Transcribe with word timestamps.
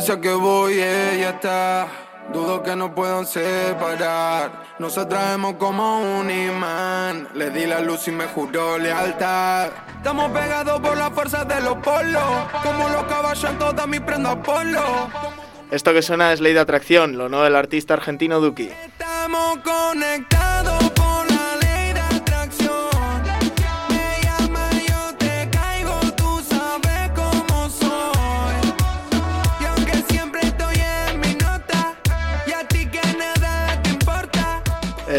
sea 0.00 0.20
que 0.20 0.32
voy, 0.32 0.74
ella 0.74 1.30
está. 1.30 1.88
Dudo 2.32 2.62
que 2.62 2.76
no 2.76 2.94
puedan 2.94 3.26
separar. 3.26 4.52
Nos 4.78 4.96
atraemos 4.98 5.54
como 5.54 6.00
un 6.20 6.30
imán. 6.30 7.28
Le 7.34 7.50
di 7.50 7.66
la 7.66 7.80
luz 7.80 8.06
y 8.06 8.12
me 8.12 8.26
juró 8.26 8.78
lealtad. 8.78 9.70
Estamos 9.96 10.30
pegados 10.30 10.80
por 10.80 10.96
la 10.96 11.10
fuerza 11.10 11.44
de 11.44 11.60
los 11.60 11.76
polos. 11.78 12.22
Como 12.62 12.88
los 12.88 13.02
caballos 13.04 13.44
en 13.44 13.58
todas 13.58 13.88
mis 13.88 14.00
prendas 14.00 14.36
polo. 14.36 15.08
Esto 15.72 15.92
que 15.92 16.02
suena 16.02 16.32
es 16.32 16.40
Ley 16.40 16.52
de 16.52 16.60
Atracción, 16.60 17.16
lo 17.16 17.28
nuevo 17.28 17.44
del 17.44 17.56
artista 17.56 17.94
argentino 17.94 18.40
Duki. 18.40 18.70
Estamos 18.84 19.58
conectados 19.58 20.39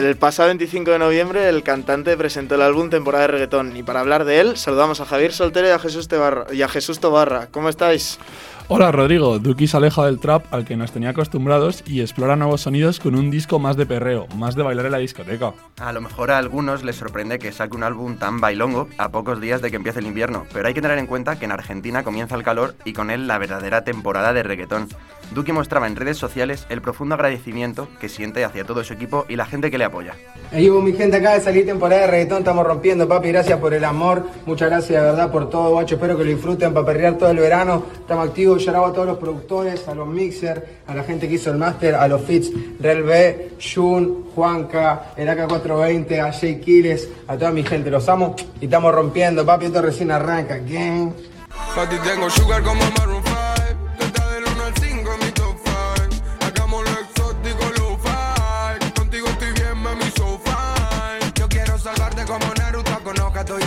El 0.01 0.17
pasado 0.17 0.47
25 0.47 0.89
de 0.91 0.97
noviembre 0.99 1.47
el 1.47 1.61
cantante 1.61 2.17
presentó 2.17 2.55
el 2.55 2.63
álbum 2.63 2.89
Temporada 2.89 3.23
de 3.27 3.33
Reggaetón 3.33 3.77
y 3.77 3.83
para 3.83 3.99
hablar 3.99 4.25
de 4.25 4.39
él 4.39 4.57
saludamos 4.57 4.99
a 4.99 5.05
Javier 5.05 5.31
Soltero 5.31 5.67
y 5.67 5.71
a 5.71 5.77
Jesús, 5.79 6.07
Tebarra- 6.09 6.51
y 6.51 6.63
a 6.63 6.67
Jesús 6.67 6.99
Tobarra. 6.99 7.47
¿Cómo 7.51 7.69
estáis? 7.69 8.17
Hola 8.73 8.89
Rodrigo, 8.89 9.37
Duki 9.37 9.67
se 9.67 9.75
aleja 9.75 10.05
del 10.05 10.21
trap 10.21 10.45
al 10.53 10.63
que 10.63 10.77
nos 10.77 10.93
tenía 10.93 11.09
acostumbrados 11.09 11.83
y 11.85 11.99
explora 11.99 12.37
nuevos 12.37 12.61
sonidos 12.61 13.01
con 13.01 13.15
un 13.15 13.29
disco 13.29 13.59
más 13.59 13.75
de 13.75 13.85
perreo, 13.85 14.27
más 14.37 14.55
de 14.55 14.63
bailar 14.63 14.85
en 14.85 14.93
la 14.93 14.97
discoteca. 14.99 15.51
A 15.77 15.91
lo 15.91 15.99
mejor 15.99 16.31
a 16.31 16.37
algunos 16.37 16.81
les 16.85 16.95
sorprende 16.95 17.37
que 17.37 17.51
saque 17.51 17.75
un 17.75 17.83
álbum 17.83 18.15
tan 18.15 18.39
bailongo 18.39 18.87
a 18.97 19.09
pocos 19.09 19.41
días 19.41 19.61
de 19.61 19.71
que 19.71 19.75
empiece 19.75 19.99
el 19.99 20.07
invierno, 20.07 20.45
pero 20.53 20.69
hay 20.69 20.73
que 20.73 20.81
tener 20.81 20.99
en 20.99 21.07
cuenta 21.07 21.37
que 21.37 21.43
en 21.43 21.51
Argentina 21.51 22.05
comienza 22.05 22.35
el 22.35 22.43
calor 22.43 22.75
y 22.85 22.93
con 22.93 23.11
él 23.11 23.27
la 23.27 23.39
verdadera 23.39 23.83
temporada 23.83 24.31
de 24.31 24.43
reggaetón. 24.43 24.87
Duki 25.35 25.51
mostraba 25.51 25.87
en 25.87 25.97
redes 25.97 26.17
sociales 26.17 26.65
el 26.69 26.81
profundo 26.81 27.15
agradecimiento 27.15 27.89
que 27.99 28.07
siente 28.07 28.45
hacia 28.45 28.63
todo 28.63 28.85
su 28.85 28.93
equipo 28.93 29.25
y 29.27 29.35
la 29.35 29.45
gente 29.45 29.69
que 29.69 29.77
le 29.77 29.85
apoya. 29.85 30.15
Ahí 30.53 30.69
hubo 30.69 30.81
mi 30.81 30.93
gente 30.93 31.17
acá 31.17 31.33
de 31.33 31.41
salir 31.41 31.65
temporada 31.65 32.01
de 32.01 32.07
reggaetón, 32.07 32.39
estamos 32.39 32.65
rompiendo, 32.65 33.05
papi, 33.07 33.29
gracias 33.29 33.59
por 33.59 33.73
el 33.73 33.83
amor, 33.83 34.23
muchas 34.45 34.69
gracias 34.69 35.01
de 35.01 35.09
verdad 35.09 35.29
por 35.29 35.49
todo, 35.49 35.71
guacho, 35.71 35.95
espero 35.95 36.17
que 36.17 36.23
lo 36.23 36.29
disfruten 36.29 36.73
para 36.73 36.85
perrear 36.85 37.17
todo 37.17 37.31
el 37.31 37.37
verano, 37.37 37.83
estamos 37.99 38.27
activos, 38.27 38.60
lloraba 38.65 38.89
a 38.89 38.93
todos 38.93 39.07
los 39.07 39.17
productores, 39.17 39.87
a 39.87 39.95
los 39.95 40.07
mixers, 40.07 40.61
a 40.87 40.95
la 40.95 41.03
gente 41.03 41.27
que 41.27 41.35
hizo 41.35 41.51
el 41.51 41.57
máster, 41.57 41.95
a 41.95 42.07
los 42.07 42.21
fits, 42.21 42.51
B, 42.79 43.51
Jun, 43.59 44.25
Juanca, 44.33 45.13
el 45.15 45.27
AK420, 45.27 46.19
a 46.19 46.31
Jay 46.31 46.61
a 47.27 47.37
toda 47.37 47.51
mi 47.51 47.63
gente, 47.63 47.89
los 47.89 48.07
amo 48.09 48.35
y 48.59 48.65
estamos 48.65 48.93
rompiendo, 48.93 49.45
papi, 49.45 49.65
esto 49.65 49.81
recién 49.81 50.11
arranca, 50.11 50.57
gang. 50.57 51.11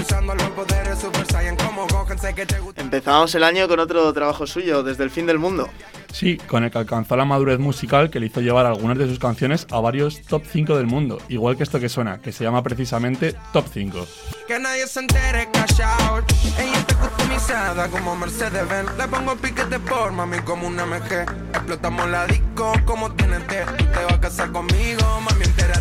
Usando 0.04 0.34
los 0.34 0.50
poderes 0.50 0.98
Super 0.98 1.26
Saiyan 1.26 1.56
como 1.56 1.86
Gohan 1.86 2.18
Sé 2.18 2.34
que 2.34 2.46
te 2.46 2.58
gusta. 2.60 2.82
Empezamos 2.82 3.34
el 3.34 3.42
año 3.42 3.66
con 3.68 3.80
otro 3.80 4.12
trabajo 4.12 4.46
suyo, 4.46 4.82
Desde 4.82 5.04
el 5.04 5.10
fin 5.10 5.26
del 5.26 5.38
mundo. 5.38 5.68
Sí, 6.12 6.36
con 6.36 6.62
el 6.62 6.70
que 6.70 6.78
alcanzó 6.78 7.16
la 7.16 7.24
madurez 7.24 7.58
musical 7.58 8.08
que 8.10 8.20
le 8.20 8.26
hizo 8.26 8.40
llevar 8.40 8.66
algunas 8.66 8.98
de 8.98 9.08
sus 9.08 9.18
canciones 9.18 9.66
a 9.70 9.80
varios 9.80 10.22
top 10.22 10.44
5 10.48 10.76
del 10.76 10.86
mundo, 10.86 11.18
igual 11.28 11.56
que 11.56 11.64
esto 11.64 11.80
que 11.80 11.88
suena, 11.88 12.18
que 12.18 12.30
se 12.30 12.44
llama 12.44 12.62
precisamente 12.62 13.34
Top 13.52 13.66
5. 13.72 14.06
Que 14.46 14.58
nadie 14.60 14.86
se 14.86 15.00
entere, 15.00 15.48
out. 15.82 16.24
Ella 16.56 16.78
está 16.78 16.94
customizada 16.96 17.88
como 17.88 18.14
Mercedes-Benz. 18.14 18.96
Le 18.96 19.08
pongo 19.08 19.34
piquete 19.36 19.78
por 19.80 20.12
mami 20.12 20.38
como 20.40 20.68
una 20.68 20.86
MG 20.86 21.26
Explotamos 21.52 22.08
la 22.08 22.26
disco 22.26 22.72
como 22.84 23.10
TNT 23.12 23.52
Tú 23.78 23.84
te 23.84 24.04
vas 24.04 24.12
a 24.12 24.20
casar 24.20 24.52
conmigo, 24.52 25.20
mami, 25.22 25.44
entérate 25.44 25.73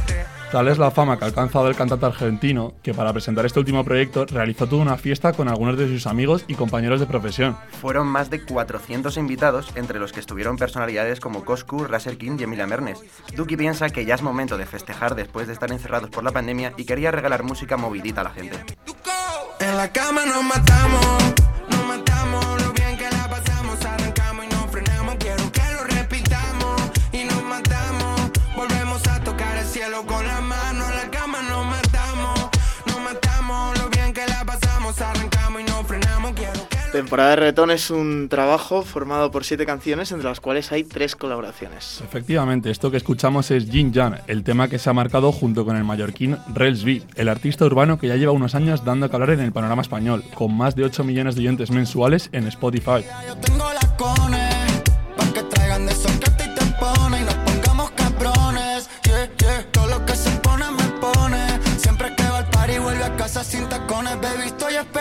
Tal 0.54 0.68
es 0.68 0.78
la 0.78 0.92
fama 0.92 1.18
que 1.18 1.26
ha 1.26 1.28
alcanzado 1.30 1.68
el 1.68 1.76
cantante 1.76 2.06
argentino, 2.06 2.76
que 2.84 2.94
para 2.94 3.12
presentar 3.12 3.44
este 3.44 3.58
último 3.58 3.84
proyecto 3.84 4.28
realizó 4.28 4.68
toda 4.68 4.84
una 4.84 4.98
fiesta 4.98 5.34
con 5.34 5.48
algunos 5.48 5.80
de 5.80 5.88
sus 5.88 6.06
amigos 6.06 6.46
y 6.48 6.54
compañeros 6.54 7.00
de 7.00 7.08
profesión. 7.08 7.58
Fueron 7.82 8.06
más 8.06 8.30
de 8.30 8.44
400 8.44 9.18
invitados, 9.18 9.72
entre 9.74 9.98
los 9.98 10.12
que 10.12 10.20
estuvieron 10.20 10.58
personalidades 10.58 11.20
como 11.20 11.44
Coscu, 11.44 11.86
Raser 11.86 12.20
King 12.20 12.38
y 12.38 12.44
Emilia 12.44 12.68
Mernes. 12.68 13.04
Duki 13.36 13.58
piensa 13.58 13.90
que 13.90 14.06
ya 14.06 14.14
es 14.14 14.22
momento 14.22 14.56
de 14.60 14.68
festejar 14.68 15.16
después 15.16 15.48
de 15.48 15.54
estar 15.54 15.72
encerrados 15.72 16.12
por 16.12 16.24
la 16.24 16.32
pandemia 16.32 16.74
y 16.78 16.86
quería 16.86 17.10
regalar 17.10 17.42
música 17.42 17.76
movidita 17.76 18.22
a 18.22 18.26
la 18.26 18.30
gente. 18.30 18.56
En 19.60 19.76
la 19.76 19.92
cama 19.92 20.24
nos 20.28 20.44
matamos, 20.44 21.34
nos 21.72 21.88
matamos, 21.88 22.63
la 35.00 35.12
arrancamos 35.12 35.62
y 35.62 35.64
nos 35.66 35.88
frenamos, 35.88 36.34
quiero 36.34 36.68
que 36.70 36.74
Temporada 36.94 37.32
de 37.32 37.36
Reggaetón 37.38 37.72
es 37.72 37.90
un 37.90 38.30
trabajo 38.30 38.84
formado 38.84 39.32
por 39.32 39.46
siete 39.46 39.66
canciones, 39.66 40.12
entre 40.12 40.30
las 40.30 40.40
cuales 40.40 40.72
hay 40.72 40.84
tres 40.84 41.16
colaboraciones. 41.16 42.02
Efectivamente, 42.04 42.70
esto 42.70 42.92
que 42.92 42.98
escuchamos 42.98 43.50
es 43.50 43.68
Jin 43.68 43.92
Jan, 43.92 44.22
el 44.28 44.44
tema 44.44 44.68
que 44.68 44.78
se 44.78 44.92
ha 44.92 44.94
marcado 44.94 45.32
junto 45.32 45.66
con 45.66 45.76
el 45.76 45.84
mallorquín 45.84 46.38
Rels 46.54 46.84
B, 46.84 47.02
el 47.16 47.30
artista 47.30 47.66
urbano 47.66 47.98
que 47.98 48.08
ya 48.08 48.16
lleva 48.16 48.32
unos 48.32 48.54
años 48.54 48.86
dando 48.86 49.10
calor 49.10 49.32
en 49.32 49.40
el 49.40 49.52
panorama 49.52 49.82
español, 49.82 50.24
con 50.36 50.56
más 50.56 50.76
de 50.76 50.84
8 50.84 51.04
millones 51.04 51.34
de 51.34 51.42
oyentes 51.42 51.72
mensuales 51.72 52.30
en 52.32 52.46
Spotify. 52.46 53.04
Yo 53.28 53.36
tengo 53.38 53.64
cones 53.98 54.43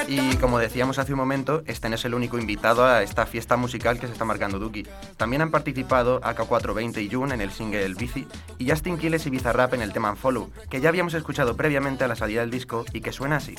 Y 0.09 0.37
como 0.37 0.59
decíamos 0.59 0.99
hace 0.99 1.13
un 1.13 1.19
momento, 1.19 1.63
este 1.67 1.89
no 1.89 1.95
es 1.95 2.05
el 2.05 2.15
único 2.15 2.39
invitado 2.39 2.85
a 2.85 3.03
esta 3.03 3.27
fiesta 3.27 3.57
musical 3.57 3.99
que 3.99 4.07
se 4.07 4.13
está 4.13 4.25
marcando 4.25 4.59
Duki. 4.59 4.87
También 5.17 5.43
han 5.43 5.51
participado 5.51 6.21
AK420 6.21 7.03
y 7.03 7.11
Jun 7.13 7.33
en 7.33 7.41
el 7.41 7.51
single 7.51 7.85
El 7.85 7.95
Bici 7.95 8.27
y 8.59 8.69
Justin 8.69 8.99
Quiles 8.99 9.27
y 9.27 9.31
Bizarrap 9.31 9.75
en 9.75 9.83
el 9.83 9.93
tema 9.93 10.17
Follow, 10.17 10.51
que 10.71 10.81
ya 10.81 10.89
habíamos 10.89 11.15
escuchado 11.15 11.57
previamente 11.57 12.05
a 12.05 12.09
la 12.09 12.17
salida 12.17 12.41
del 12.41 12.51
disco 12.51 12.85
y 12.93 13.01
que 13.01 13.13
suena 13.13 13.37
así. 13.37 13.55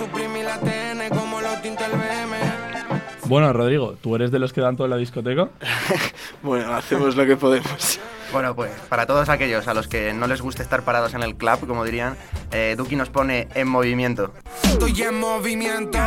Y 0.00 0.42
la 0.42 0.58
TN, 0.58 1.16
como 1.16 1.40
los 1.40 1.62
tintes 1.62 1.86
el 1.86 1.92
BM. 1.92 2.36
Bueno, 3.26 3.52
Rodrigo, 3.52 3.94
¿tú 4.02 4.16
eres 4.16 4.32
de 4.32 4.40
los 4.40 4.52
que 4.52 4.60
dan 4.60 4.76
todo 4.76 4.86
en 4.86 4.90
la 4.90 4.96
discoteca? 4.96 5.48
Bueno, 6.42 6.74
hacemos 6.74 7.16
lo 7.16 7.24
que 7.24 7.36
podemos. 7.36 8.00
Bueno, 8.32 8.54
pues 8.54 8.70
para 8.88 9.06
todos 9.06 9.28
aquellos 9.28 9.66
a 9.68 9.72
los 9.72 9.86
que 9.88 10.12
no 10.12 10.26
les 10.26 10.42
gusta 10.42 10.62
estar 10.62 10.82
parados 10.82 11.14
en 11.14 11.22
el 11.22 11.36
club, 11.36 11.66
como 11.66 11.84
dirían, 11.84 12.16
eh, 12.50 12.74
Duki 12.76 12.96
nos 12.96 13.08
pone 13.08 13.48
en 13.54 13.68
movimiento. 13.68 14.32
Estoy 14.64 15.00
en 15.02 15.18
movimiento. 15.20 15.98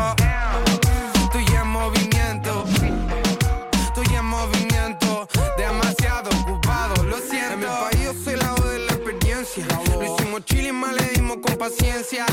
Estoy 1.16 1.46
en 1.56 1.68
movimiento. 1.68 2.66
Estoy 3.72 4.16
en 4.16 4.26
movimiento. 4.26 5.28
Demasiado 5.58 6.30
ocupado, 6.42 7.04
lo 7.04 7.18
siento. 7.18 7.54
En 7.54 7.60
mi 7.62 7.66
país 7.66 8.04
yo 8.04 8.14
soy 8.14 8.36
la 8.36 8.52
voz 8.52 8.72
de 8.72 8.80
la 8.80 8.94
experiencia. 8.94 9.87
Con 10.38 11.58
paciencia. 11.58 12.26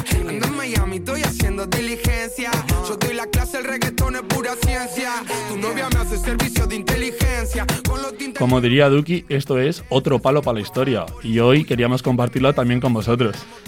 Como 8.38 8.60
diría 8.60 8.90
Duki, 8.90 9.24
esto 9.30 9.58
es 9.58 9.84
otro 9.88 10.18
palo 10.18 10.42
para 10.42 10.56
la 10.56 10.60
historia 10.60 11.06
y 11.22 11.38
hoy 11.38 11.64
queríamos 11.64 12.02
compartirlo 12.02 12.52
también 12.52 12.80
con 12.80 12.92
vosotros. 12.92 13.36